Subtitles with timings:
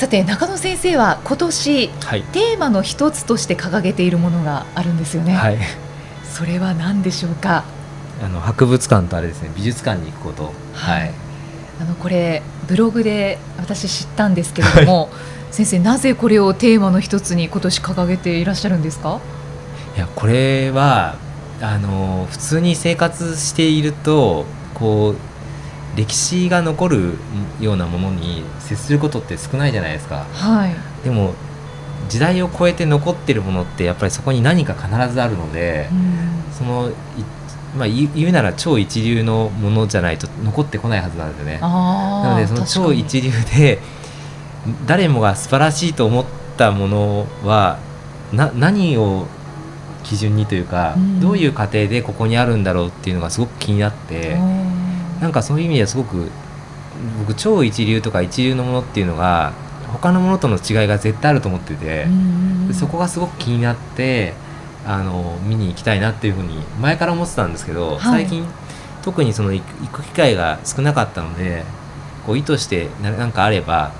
[0.00, 5.58] さて中野先生は今年、はい、テーマの一つとして掲げているものがあるんですよね、はい、
[6.24, 7.64] それは何でしょうか？
[8.24, 11.12] あの博物館とあれですね美術館に行くこと、はい、
[11.82, 15.10] あのこれブログで私知ったんですけれども、はい、
[15.50, 19.20] 先生なぜこれをテーマの一つに今年掲げていらっしゃるんですか？
[19.94, 21.16] いやこれは
[21.60, 25.16] あの普通に生活しているとこう
[25.96, 27.14] 歴史が残る
[27.60, 31.34] ようなものに接することって少ないじゃないですか、はい、でも
[32.08, 36.90] 時代を超えて残ってるものってやっぱりそこに何か必ずあるので、うん、その
[37.76, 41.58] まあ、言うなら超一流のものじゃないと残ってこないはずなんですよね。
[41.60, 43.78] なのでその超一流で
[44.88, 46.24] 誰もが素晴らしいと思っ
[46.56, 47.78] たものは
[48.32, 49.28] な何を
[50.02, 54.36] 基準にというか、うん、どういう過程でここにあるんだろうっていうのがすごく気になって。
[55.20, 56.30] なんかそういう意味ではすごく
[57.18, 59.52] 僕超一流とか一流のものっていうのが
[59.92, 62.06] 他のものとの違いが絶対あると思ってて
[62.72, 64.34] そこがすごく気になって
[64.86, 68.46] あの見に行きたいなっていうふうに前から思ってたんですけど、はい、最近
[69.02, 69.62] 特にその行
[69.92, 71.64] く機会が少なかったので
[72.26, 73.92] こう意図して何かあれば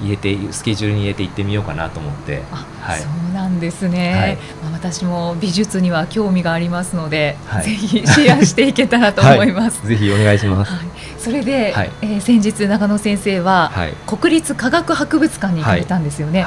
[0.00, 2.42] 入れてスケジュールに入れて行ってみようかなと思って、
[2.80, 4.38] はい、そうなんですね、
[4.82, 10.72] 私も美術には興味がありますので、はい、ぜひシェアしていけたらと思います、ぜひお願いします、
[11.18, 13.70] それで、はい、えー、先日中野先生は、
[14.08, 16.44] 国立科学博物館に行かれたんですよね、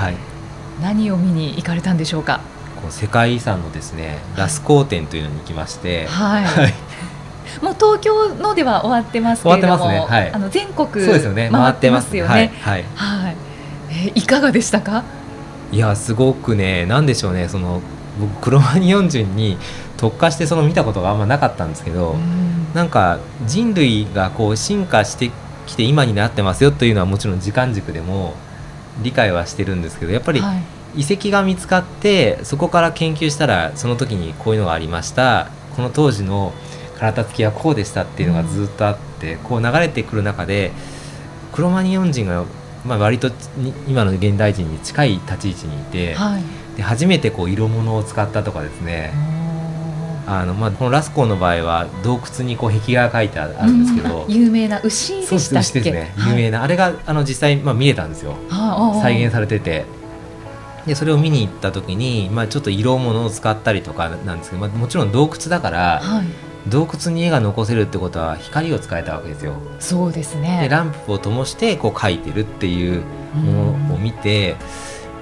[0.82, 2.42] 何を見に行かれたんでしょうか？
[2.82, 7.64] こう世界遺産のですねラスコー展というのに行きまして、はい。
[7.64, 10.00] もう東京のでは終わってますけれども、ね。
[10.00, 11.50] はい、あの全国そうですよね。
[11.50, 12.52] 回ってますよね。
[12.62, 13.36] はい、はい、
[13.92, 15.06] えー、いかがでしたか？
[15.72, 17.48] いやすごくねなんでしょうね。
[17.48, 17.82] その
[18.20, 19.58] 僕クロマニヨン人に
[19.98, 22.74] 特化してその見たことがあんまなかったんですけど、ん。
[22.74, 25.32] なんか人類がこう進化して
[25.66, 28.34] きて今になってますよというのはもちろん時間軸でも
[29.02, 30.42] 理解はしてるんですけどやっぱり
[30.96, 35.50] 遺跡が見つかってそこから研究したらその時にこういうのがありました。
[35.76, 36.54] この当時の
[36.98, 40.72] 体つきはこうでしたっていうのがずっとあって、こう流れてくる中で
[41.52, 42.46] クロマニヨン人が、
[42.86, 43.30] まあ、割と
[43.88, 46.44] 今の現代人に近い立ち位置にいて、はい、
[46.76, 49.14] で初めてこう色物を使ったとかですね。
[50.28, 55.82] あのまあ、このラスコーの場合は洞窟にこう壁画が書いてあるんですけど、有名な牛でしたっけ？
[55.82, 58.36] ですね、有名な、あれがあの実際、まあ、見えたんですよ。
[59.04, 59.86] 再現されてて。
[60.88, 66.26] でそれを見に行った時に、まあ、ちょっと色物を使ったりとかなんですけど、まあ、もちろん洞窟だから、はい、
[66.70, 69.54] 洞窟に絵が残せるってことは光を使えたわけですよ。
[69.80, 70.62] そうですね。
[70.62, 73.02] でランプを灯してこう描いてるっていう
[73.36, 74.56] ものを見て、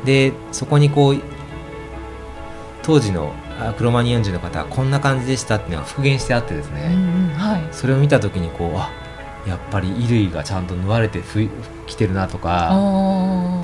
[0.06, 1.22] でそこにこう
[2.84, 3.34] 当時の
[3.78, 6.96] クロマニヨン人の方はこんな感じでしたっていうのが復元してあってですね、
[7.36, 8.92] はい、それを見た時にこうあ
[9.48, 11.50] やっぱり衣類がちゃんと縫われてふ
[11.86, 12.70] きてるなとか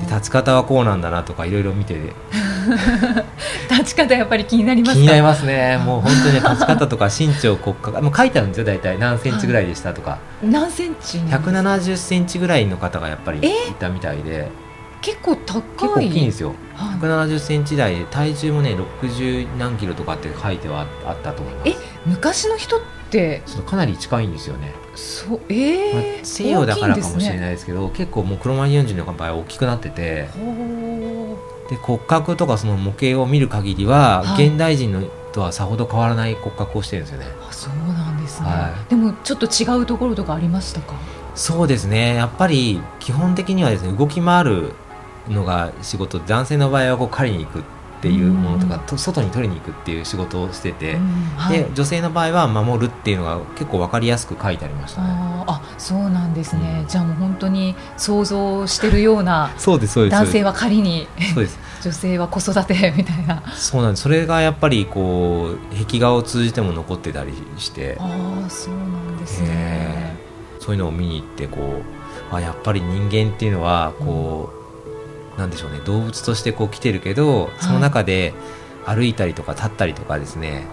[0.00, 2.12] で立ち方はこうなんだなとかいろいろ見て。
[3.70, 5.78] 立ち方やっぱり気になります気になりますね。
[5.82, 8.98] もう本当に立ち方とか身長骨格もう書いてあるんですよ大体。
[8.98, 14.50] 何センチぐらいでしたとか、何センチ170センチぐらいの方がやっぱりいたみたいで。
[15.00, 15.62] 結構高い。
[15.62, 21.68] 結構大きいんですよ、はい、170センチ台で体重もね60何キロとかって書いてはあったと思います。
[21.70, 21.74] え
[22.06, 22.80] 昔の人っ
[23.10, 23.42] て？
[23.66, 24.72] かなり近いんですよね。
[24.94, 30.28] そうえー、まあ、西洋だからかもしれないですけど、ね、結構もうクロマニヨン人の場合は大きくなってて。
[31.70, 37.26] で骨格とかその模型を見る限りは、はい、現代人のとはさほど変わらない骨格をしてるんですよね。
[37.48, 40.94] あそうなんですね、はい、でもちょっと違うところとかありましたか？
[41.36, 42.16] そうですね。
[42.16, 44.72] やっぱり基本的にはですね動き回る
[45.28, 47.62] のが仕事男性の場合はこう狩りに行く
[48.00, 50.96] っていうものとか、と外に取りに行くっていう仕事をしてて、
[51.36, 55.02] はい、で女性の場合は守るっていうのが結構分かりやすく書いてありました。
[55.02, 55.08] ね。
[55.46, 60.12] あそうなんですね、うん、じゃあもう本当に想像してるようなそうですそうです。
[60.12, 61.08] 男性は狩りに
[61.82, 63.42] 女性は子育てみたいな。
[63.54, 64.04] そうなんです。
[64.04, 67.98] それがやっぱりこう壁画を通じても残ってたりして。
[68.00, 68.04] あ
[68.46, 70.16] あそうなんですね。
[70.58, 71.82] そういうのを見に行ってこ
[72.32, 74.59] うあやっぱり人間っていうのはこう、うん
[75.40, 78.34] なんでしょうね動物としてこう来てるけどその中で
[78.86, 80.66] 歩いたりとか立ったりとかですね、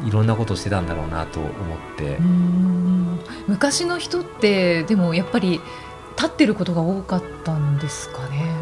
[0.00, 1.52] はい、いろんなことをしてたんだろうなと思っ
[1.96, 2.18] て。
[3.46, 5.60] 昔の人ってでもやっぱり
[6.16, 8.54] 立ってることが多かったんですかね？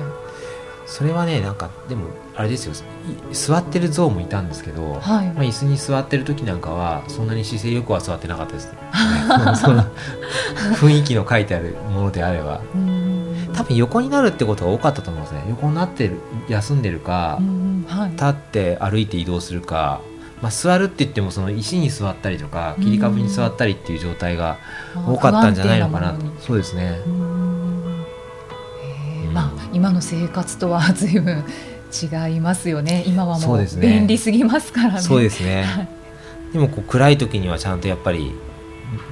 [0.87, 2.73] それはねなんかでもあれですよ。
[3.31, 5.27] い座ってる像もいたんですけど、はい。
[5.33, 8.79] まあ、椅子に座ってる時なんかはそんなに姿勢よくは座ってなかったですね。
[10.75, 12.61] 雰囲気の書いてあるものであれば。
[12.75, 13.10] うん
[13.61, 15.45] 多分横になるってことが多かったと思うんですね。
[15.51, 16.19] 横になってる
[16.49, 18.11] 休んでるか、うんはい。
[18.13, 20.01] 立って歩いて移動するか、
[20.41, 24.57] まあ、座るって言ってもその石に座ったりとか切り株に座ったりっていう状態が
[25.07, 26.99] 多かったんじゃないのかな不安定ものにそうですね。
[29.35, 31.45] まあ今の生活とは随分
[31.93, 33.05] 違いますよね。
[33.07, 35.01] 今はもう便利すぎますからね。
[35.01, 35.65] そうですね。
[35.65, 35.89] はい。
[36.55, 38.33] でもこう暗い時にはちゃんとやっぱり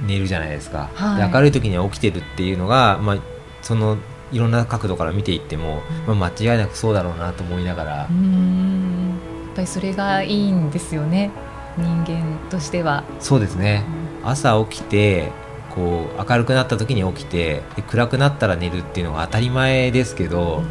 [0.07, 1.29] 寝るじゃないですか、はい。
[1.29, 3.17] で明るい時には起きてるっていうのが、まあ、
[3.61, 3.97] その
[4.31, 8.07] いろんな角度から見ていっても、まあ、間違いなくそうだろうなと思いながら。
[8.09, 9.19] う、ん。
[9.47, 11.31] やっぱりそれがいいんですよね。
[11.77, 13.83] 人間としては、そうですね。
[14.23, 15.31] 朝起きて
[15.73, 20.63] こう明るくなった時に起きてで暗くなったら寝るっていうのが当たり前ですけど、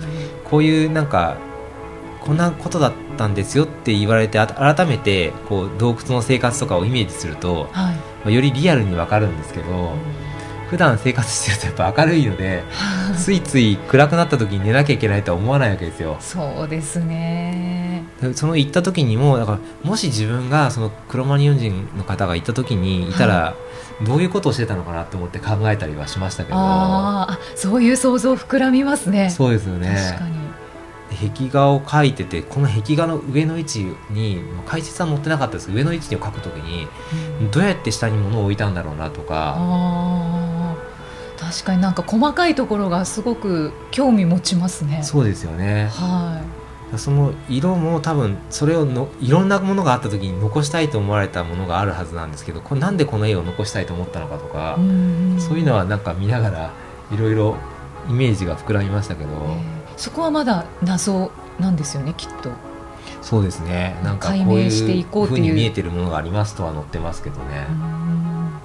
[0.45, 1.37] こういうなんか
[2.21, 7.95] こんなことだったんですよって言われてあ改めてこう洞窟の生活とかをイメージすると、はい。
[7.95, 9.93] まあ、よりリアルにわかるんですけど
[10.71, 12.63] 普段生活してるとやっぱ明るいので
[13.17, 16.17] ついつい暗くなった時に寝なきゃいけないとは思わないわけですよ。
[16.21, 18.05] そうですね。
[18.21, 23.55] でその行った時にもだからもし自分がそのクロマニヨン人の方が行った時にいたら、
[24.05, 26.57] どういうことをしてたのかなと思って考えたりはしましたけど。
[26.59, 29.31] あーあそういう想像膨らみますね。
[29.31, 29.97] そうですよね。
[30.11, 30.39] 確かに。
[31.11, 36.87] 壁画を描いててこの壁画の上の位置に解説は載ってなかったですけど上の位置を描く時に
[37.41, 37.51] うん。
[37.51, 39.57] どうやって下に物を置いたんだろうなとか
[41.51, 45.03] 確かになんか細かいところがすごく興味持ちますね。
[45.03, 45.89] そうですよね。
[45.93, 46.43] は
[46.97, 54.79] その色も多分それをのいろんなものがあった時に残したいと思われたものがあるはずなんですけどこれなんでこの絵を残したいと思ったのかとか
[55.39, 56.73] そういうのはなんか見ながら
[57.13, 57.57] いろいろ
[58.09, 62.53] イメージが膨らみましたけど、えーそこはまだ謎なんですよねきっと。
[63.21, 63.97] そうですね。
[64.05, 65.41] なんかこう解明していいうこうっていう。
[65.41, 67.67] ふうに見えてるものがありますとは載ってますけどね。
[67.69, 68.08] う、ん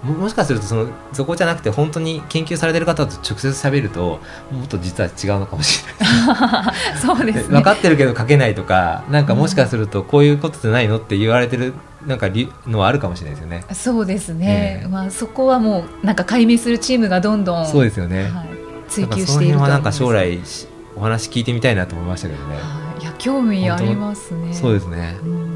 [0.03, 4.19] ももしかするとそのそこじゃなくて本当に研究されてる方と直接喋ると
[4.51, 6.99] もっと実は違うのかもしれない。
[6.99, 7.55] そうですね。
[7.55, 11.73] 分かってるけど書けないとかなんかもしかするとこういうことじゃないのって言われてる
[12.05, 13.63] なんかりのはあるかもしれないですよね。
[13.71, 14.87] そうですね、ええ。
[14.89, 18.23] まあ、そこはもうなんか解明するチームがどんどんそうですよね。
[18.23, 18.49] はい、
[18.89, 20.67] 追求その辺はしていると思なんか将い来し
[20.97, 22.55] お話聞いてみたいなと思いましたけどね。
[22.55, 22.61] は
[22.99, 23.03] い。
[23.03, 24.53] いや興味ありますね。
[24.53, 25.17] そうですね。
[25.23, 25.52] うん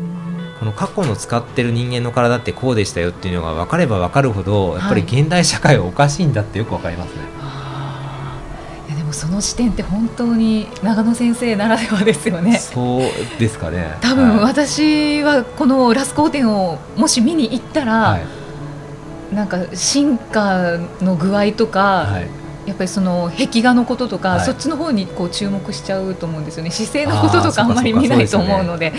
[0.60, 7.22] この過去の使ってる人間の体ってこうでしたよっていうのが分かれば分かるほどやっぱり現代社会はおかしいんだってよく分かりますね。
[7.40, 8.90] あー。
[8.90, 12.58] いやでもその視点って本当に長野先生ならではですよね。
[12.58, 13.02] そう
[13.40, 13.98] ですかね。
[14.02, 14.40] 多分はい。
[14.46, 18.26] 私はこのラスコーテンをもし見に行ったら、はい。
[19.36, 22.28] なんか進化の具合とか、はい。
[22.66, 24.46] やっぱりその壁画のこととか、はい。
[24.46, 26.72] そっちの方にこう注目しちゃうと思うんですよね。
[26.72, 28.94] 姿勢のこととかあんまり見ないと思うので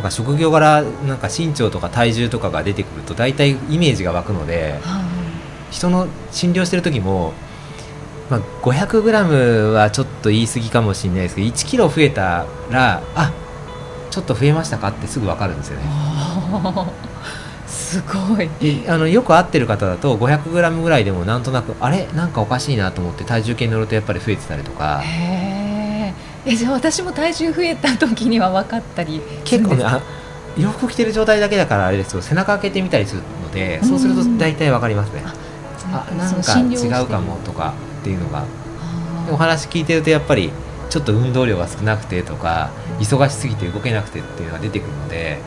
[0.00, 5.74] なんか職業柄なんか身長とか体重とかが出てくると大体イメージが湧くのではい。
[5.74, 7.34] 人の診療してる時も、
[8.30, 13.30] まあ、500g はちょっと言い過ぎかもしれないですけど1キロ増えたらあ
[14.10, 15.84] ちょっと増えましたかってすぐ分かるんですよね。
[17.66, 18.48] すごい。
[18.58, 22.08] であのよく合ってる方だと 500g ぐらいでもなんとなくあれ？
[22.14, 25.59] なんかおかしいなと思って体重計に乗るとやっぱり増えてたりとかへー
[26.46, 30.00] えじゃあ私も体重増えた時には分かったり結構ねあ
[30.56, 35.22] 洋服着てる状態だけだからあれですけど背中開けてみたりするのでそうすると大体分かりますね。
[35.92, 38.44] あなんか違うかもとかっていうのが。
[39.32, 40.50] お話聞いてるとやっぱり
[40.88, 45.38] ちょっと運動量が少なくてとか忙しすぎて動けなくてっていうのが出てくるので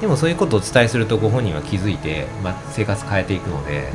[0.00, 3.92] でもそういうことをお伝えするとご本人は気づいて、まあ、生活変えていくので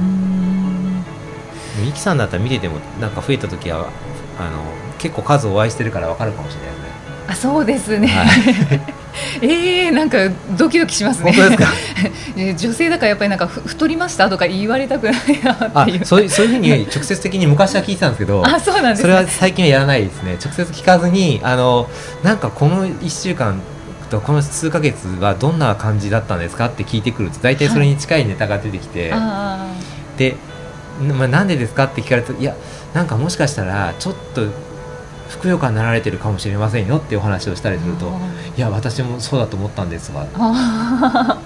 [1.77, 3.89] ミキさんだったら見ててもなんか増えた時は
[4.39, 4.63] あの
[4.97, 6.85] 結構数お会いしてるから分かるかもしれないですね。
[7.27, 8.81] あそうですね、はい。
[9.41, 10.17] えー、なんか
[10.57, 11.31] ドキドキしますね。
[11.33, 11.73] 本当ですか？
[12.37, 16.05] え女性だからやっぱりなんかふ太りましたとか言われたくないなあっていう。
[16.05, 20.37] そういうそういうふうに直接的に昔は聞いてたんですけど あそうなんですそねれは最近はやらないですね。
[20.43, 21.89] 直接聞かずにあの
[22.23, 23.59] なんかこの1週間
[24.11, 29.65] とこの数ヶ月はどんな感じだったんですかって聞いてくると大体それに近いネタが出てきて、あ
[30.17, 30.35] で、
[31.01, 32.55] まあ、なんでですかって聞かれるといや
[32.93, 34.47] なんかもしかしたらちょっと
[35.29, 38.11] ふくよかになられてるかもしれませんよっていうお話をしたりーすると
[38.57, 40.25] いや私もそうだと思ったんですが、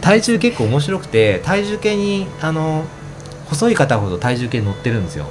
[0.00, 2.84] 体重結構面白くて体重計にあの
[3.46, 5.26] 細い方ほど体重計に乗ってるんですよ。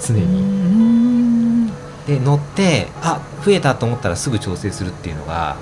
[0.00, 0.22] 常に。
[0.22, 1.66] ん。
[2.06, 5.56] で乗ってあ増えたと思ったらすぐ調整するっていうのが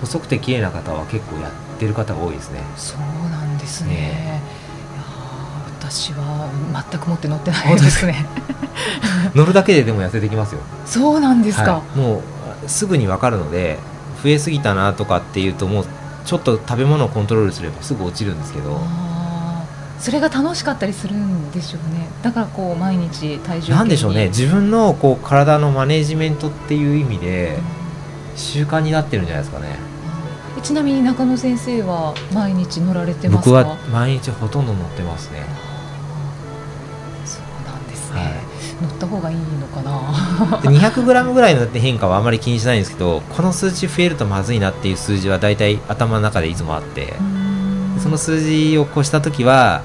[0.00, 2.60] 細くて綺麗な方は結構やってる方が多いですね。
[2.76, 3.90] そうなんですね。
[3.90, 4.42] ね
[5.90, 6.50] 私は
[6.90, 8.26] 全く持って乗ってないですね。
[9.34, 10.60] 乗るだけででも痩せてきますよ。
[10.84, 12.22] そうなんですか、はい、も
[12.64, 13.78] うすぐに分かるので
[14.22, 15.86] 増えすぎたなとかっていうともう
[16.24, 18.80] ちょっと食べ物をコントロールすればすぐ落ちるんですけど。
[19.98, 22.08] それが楽しかったりするんでしょうね。
[22.22, 24.28] だからこう毎日体重なんでしょうね。
[24.28, 27.58] 自分のこう体のマネジメントっていう意味で
[28.36, 29.78] 習慣になってるんじゃないですかね、
[30.62, 33.64] ちなみに中野先生は毎日乗られてますか？
[33.64, 35.44] 僕は毎日ほとんど乗ってますね
[40.36, 47.14] 200g ぐらいの変化はあまり気にしないんですけどこの数値増えるとまずいなっていう数字は大体頭の中でいつもあって
[47.98, 49.82] その数字を越した時は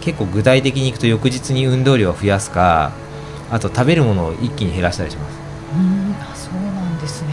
[0.00, 2.92] 結構具体的にいくと翌日に運動量を増やすか
[3.50, 5.38] あと食べるものを一気に減らしたりします。
[5.76, 6.14] うん。
[6.20, 7.28] あそうなんですね。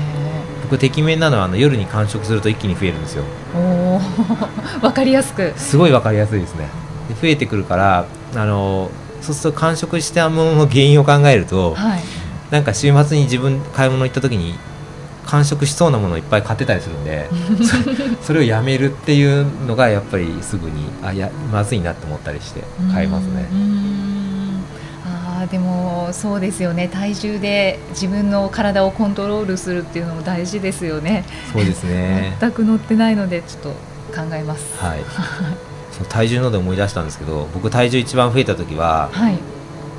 [0.63, 3.23] 僕てきめんなのはあの夜に完食すると一気に増えるんですよ。
[3.55, 3.99] お
[4.81, 5.53] 分 かりやすく。
[5.55, 6.67] すごい分かりやすいですね。
[7.07, 8.05] で増えてくるから
[8.35, 8.89] あの
[9.27, 12.01] そうすると完食したものの原因を考えると、はい、
[12.49, 14.55] なんか週末に自分買い物行った時に
[15.25, 17.27] 完食しそうなものをいっぱい買ってたりするんで
[18.23, 23.45] それをやめるっていうのがやっぱりすぐにあやまずいなと思ったりして買いますね。
[25.05, 31.25] あでもそうですよね体重で自分の体をコントロールするっていうのも大事ですよね。
[31.51, 34.63] そうですね 全く乗ってないのでちょっと考えます。
[34.77, 34.99] はい
[35.97, 39.39] その体重ので思い出したんですけど僕体重一番増えた時は、はい、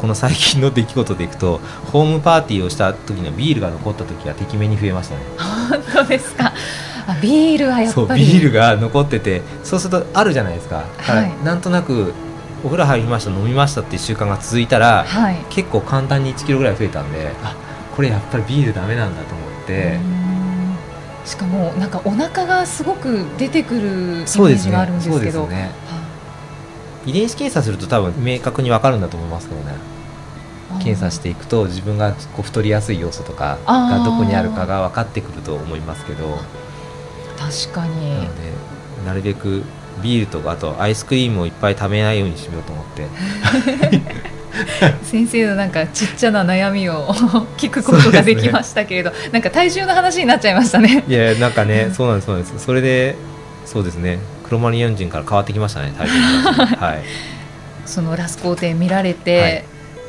[0.01, 1.59] この最近の出来事でいくと
[1.91, 5.23] ホームパーティーをした時のビールが残った時はてきめに増えましたね。
[5.37, 6.53] 本当ですか。
[7.09, 8.25] あビールはやっぱり。
[8.25, 12.13] ビールが残っててそうするとあるじゃないですか、はい、なんとなく
[12.63, 17.57] お風呂入りました飲みましたっていう習慣が続いたら、はい、結構簡単に1キロぐらい増えたんであ
[17.97, 19.99] これやっぱりビールだめなんだと思って
[21.29, 25.73] しかもなんかお腹がすごく出てくるイメージがあるんですけど、ね、
[27.05, 29.75] 遺伝子検査すると多分明確に分かるんだと思いますけどね。
[30.81, 36.39] 検査していくと自分がこう太りやすい要素とかがどこにあるかが分かってくると思いますけど。
[37.39, 38.11] 確かに。
[38.15, 38.53] なので
[39.05, 39.65] なるべく
[40.03, 43.07] ビールとかあとアイスクリームをいっぱい食べないようにしようと思って
[45.03, 47.09] 先生のなんかちっちゃな悩みを
[47.57, 51.05] 聞くことができましたけれど、ね、なんか体重の話になっちゃいましたね。
[51.07, 52.65] いやなんかねそうなんですそうなんです。
[52.65, 53.17] それで
[53.65, 54.19] そうですね。
[54.49, 57.03] クロマニヨン人から変わってきましたね体はい、
[57.85, 59.65] そのラス工程見られて、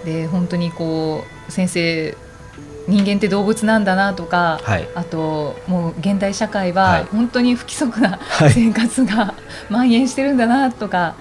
[0.06, 2.18] はい、で本当にこう先生
[2.88, 8.18] 人間って動物なんだなとか、はい、あともう現代社会は本当に不規則な
[8.50, 9.34] 生活が
[9.68, 11.16] 蔓延してるんだなとか、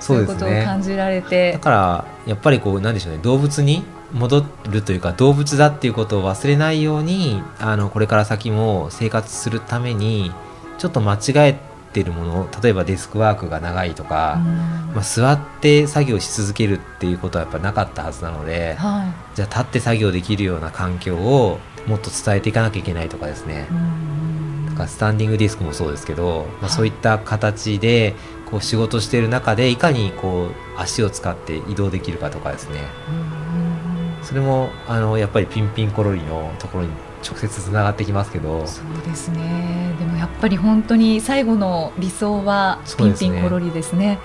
[0.00, 3.18] そういうことを感じられて、だからやっぱりこうなんでしょうね。
[3.22, 10.32] 動物に戻るというか動物だっていうことを忘れないようにあのこれから先も生活するために
[10.78, 14.40] ちょっと間違えってるもの例えばデスクワークが長いとか、
[14.94, 23.66] まあ、座って作業し続けるっていうことはやっぱなかったはずなので、はい、じゃあ立って作業できるような環境をもっと伝えていかなきゃいけないとかですね、
[24.68, 28.14] だからスタンディングディスクもそうですけど、まあ、そういった形で
[28.50, 32.80] こう仕事している中でいかにこう足を使って移動できるかとかですね、
[34.22, 36.90] それもあのやっぱりピンピンコロリのところに
[37.26, 38.66] 直接つながってきますけど。
[38.66, 39.94] そうですね。
[39.98, 44.18] でもやっぱり本当に最後の理想はピンピンコロリですね、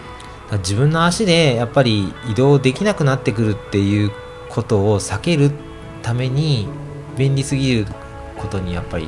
[0.51, 4.11] ね、自分の足でやっぱり移動できなくなってくるっていう
[4.49, 5.51] ことを避ける
[6.01, 6.67] ために
[7.17, 7.87] 便利すぎる
[8.37, 9.07] ことにやっぱり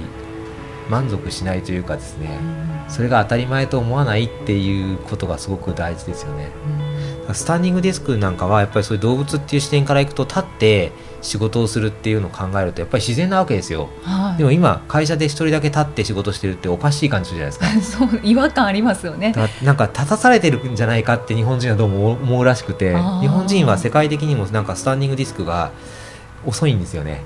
[0.89, 2.39] 満足しないというかですね、
[2.87, 6.49] それが当たり前と思わないっていうことがすごく大事ですよね。
[7.33, 18.05] スタンディングデスクなんかはやっぱりそういう動物っていう視点からいくと立って仕事をするっていうのを考えるとやっぱり自然なわけですよ、はい、でも今会社で一人だけ立って仕事してるっておかしい感じするじゃないですか。
[18.07, 19.33] そう違和感ありますよね。
[19.63, 25.71] なんか立たされてるんじゃないかって日本人はどうも思うらしくて日本人は世界的にもなんかスタンディングディスクが
[26.45, 27.23] 遅いんですよね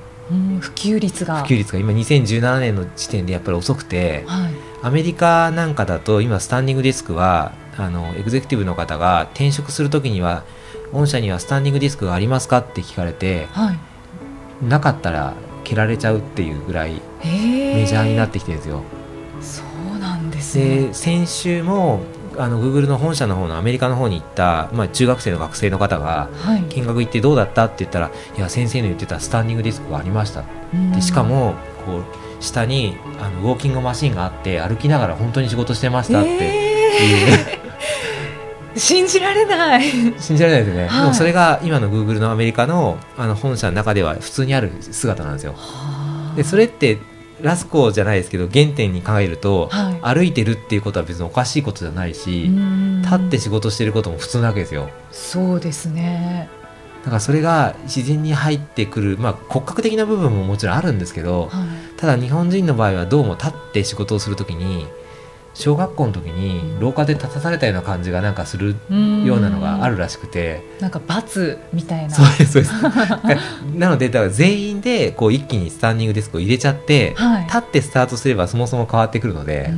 [0.59, 1.43] 普及率が。
[1.43, 10.43] 普及率が今2017年の時点でやっぱり遅くて、はい、アメリカなんかだと今スタンディングディスクはあのエグゼクティブの方が転職するときには
[10.91, 15.33] 御社にはスタンディングディスクがありますかって聞かれて、はい、なかったら
[15.63, 18.83] 蹴られちゃうっていうぐらいメジャーになってきてるんですよ。
[19.41, 19.63] そ
[19.95, 22.01] うなんですね、で先週も
[22.39, 26.29] あの Google の本社の方のアメリカの方に行った、まあ、中学生の学生の方が、
[26.69, 30.45] 見学行ってどうだったって言ったらいや先生の言ってたスタンディングディスクがありました
[30.95, 31.55] でしかも
[31.85, 32.03] こう
[32.41, 36.29] 下にあのウォーキングマシンがあって歩きながら本当に仕事してましたって。
[36.29, 39.83] いう、えー、 信じられない。
[40.17, 45.55] 信じられないですね、はい、でもそれが今の Google のアメリカのあの本社の中では普通にある姿なんですよ。
[46.37, 46.97] でそれって
[47.41, 50.15] ラスコじゃないですけど原点に考えると、はい。
[50.15, 52.49] 歩いてるっていうことは別におかしいことじゃないし、
[53.01, 54.89] 立って仕事してることも普通なわけですよ。
[55.11, 56.49] そうですね。
[57.03, 61.97] だからそれが自然に入ってくる、まあ、骨格的な部分ももちろんあるんですけどはい。
[61.97, 64.85] ただ日本人の場合はどうも立って仕事をするときに
[65.59, 68.75] 小学校の時に廊下で立たされたような感じがなんかする
[69.25, 70.63] ようなのがあるらしくて。
[70.79, 72.15] なんか罰みたいな。
[72.15, 72.73] そうですそうです。
[73.75, 77.43] なのでだから全員でこう一気にスタンディングデスクを入れちゃって、はい。
[77.43, 79.73] 立ってスタートすればそもそも変わってくるので、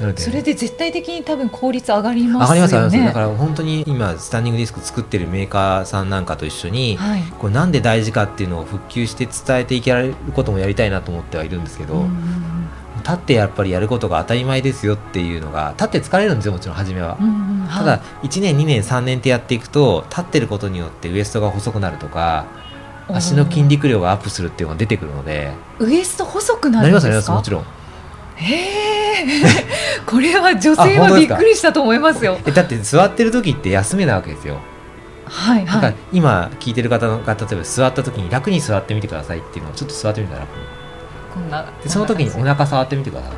[0.00, 2.66] なのでそれで絶対的に多分効率上がりますよね。
[2.66, 3.14] 上がります上がります。
[3.14, 7.22] だから本当に今スタンディングディスク作ってるメーカーさんなんかと一緒に、はい。
[7.38, 12.06] これなんで大事かっていうのを復旧して伝えていけられることもやりたいなと思ってはいるんですけど、
[13.08, 17.78] 立ってやっぱりやることが当たり前ですよっていうのが立って疲れるんですよもちろん初めは、うんうんはい。
[17.78, 22.44] ただ1年2年3年ってやっていくと立ってることによってウエストが細くなるとか
[23.08, 25.52] 足の筋肉量がアップするっていうのが出てくるので。
[25.78, 27.14] ウエスト細くなるんですか？
[27.14, 27.64] ますもちろん。
[28.36, 29.26] へえ
[30.06, 32.38] これは女性はびっくりしたと思いますよ。
[32.44, 34.58] えだって座ってる時って休めなわけですよ。
[35.24, 35.82] はいはい。
[35.82, 40.64] なんか今聞いてる方が例えば座った時に楽に座ってみてくださいっていうのをちょっと座ってみたら楽に
[41.32, 43.32] こんなでその時にお腹触ってみてください。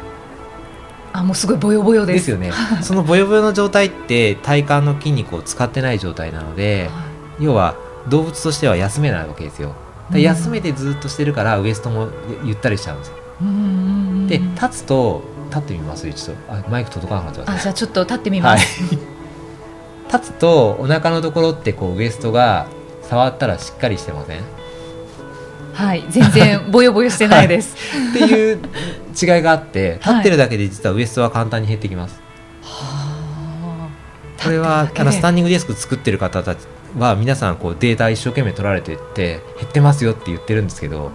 [1.12, 2.16] あもうすごいボヨボヨです。
[2.18, 2.52] ですよね。
[2.82, 7.04] そのボヨボヨの状態って体幹の筋肉を使ってない状態なのでは
[7.40, 7.74] 要は
[8.08, 9.74] 動物としては休めないわけですよ。
[10.12, 12.08] 休めてずっとしてるからウエストも
[12.44, 13.14] ゆったりしちゃうんですよ。
[14.28, 16.08] で立つと立ってみます？
[16.08, 16.34] 一度。
[16.48, 18.58] あマイク届かなかったあじゃあちょっと立ってみはい。
[18.58, 18.82] ます、
[20.12, 22.68] 立つとお腹のところってこうウエストが
[23.02, 24.40] 触ったらしっかりしてません？
[24.40, 24.42] っ
[25.80, 27.74] はい、全然ボヨボヨしてないです。
[28.12, 28.58] ていう
[29.20, 32.20] 違いがあって立ってるだけで実はウエストは簡単に減ってきます。
[32.62, 33.88] は
[34.38, 34.42] あ。
[34.42, 36.66] これはあのスタンンディングデスク作ってる方たち
[36.98, 41.12] は皆さんこうデータ一生懸命取られてって減ってますよって言ってるんですけど、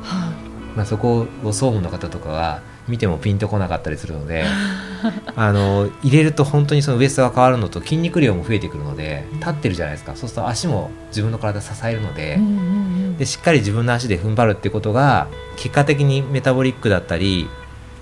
[0.75, 4.45] まあ、そこを総務の方とかは見てもピンとこなかったりするので
[5.35, 10.13] あの入れると本当にそのウエストが変わるのと筋肉量も増えてくるので立ってるじゃないですか。
[10.15, 12.51] そうすると足も自分の体支えるので,、うんうんう
[12.81, 17.47] んでしっかり自分の足で踏ん張るっていうことが結果的にメタボリックだったり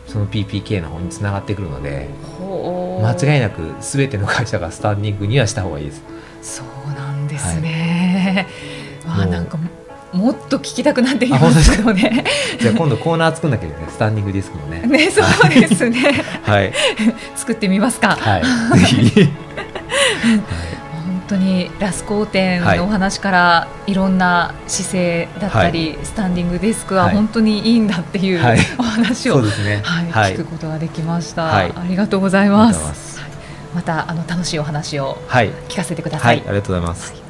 [0.08, 2.10] その PPK の方につながってくるので
[3.02, 6.04] 間違いなく全ての会社がスタンディングにはした方がいいです。
[6.42, 8.48] そうなんですね。
[9.06, 9.58] わあもうなんか
[10.14, 12.24] ももっと聞きたくなってきますすけどね。
[12.60, 14.82] じゃあ今度コーナー作んなきゃいけないスタンディングディスクのね。
[14.82, 16.24] ねそうですね。
[16.44, 16.74] はい。
[17.36, 18.16] 作ってみますか。
[18.16, 18.80] はい。
[18.80, 19.30] ぜひ。
[20.92, 29.82] 本当にラスコーテンはいのお話からいろんな姿勢だったり、スタンディングデスクははい本当にいいんだっていうはいお話を、そうですね。
[29.84, 30.34] はいはい。
[30.34, 33.22] 聞くことができました、はいありがとうございます
[33.74, 35.50] またあの楽しいお話をはい。
[35.70, 36.42] 聞かせてくださ、はいい。
[36.42, 37.23] ありがとうございます。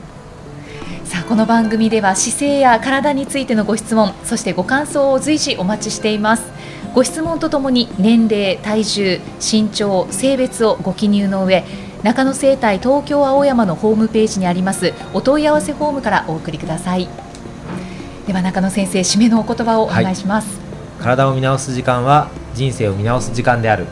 [1.28, 6.44] この番組では姿勢や体についてのご質問そしてご感想を随時お待ちしています。
[6.94, 11.64] ご質問とともに年齢体重身長性別をご記入の上
[12.04, 17.08] 中野生態東京青山のホームページにありますお問い合わせフォームからお送りください。
[18.28, 20.60] では中野先生締めのお言葉をお願いします、
[21.00, 23.88] 体を見直す時間は人生を見直す時間である。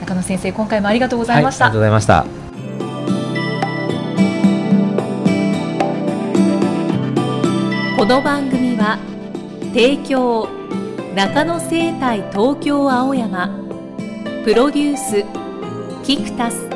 [0.00, 2.45] 中野先生今回もありがとうございました、はい、ありがとうございました。
[7.96, 8.98] この番組は
[9.72, 10.50] 提供
[11.14, 13.48] 中野生態東京青山
[14.44, 15.24] プロデュース
[16.04, 16.68] キクタス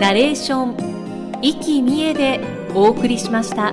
[0.00, 2.40] ナレーション生きみえで
[2.74, 3.69] お送りしました。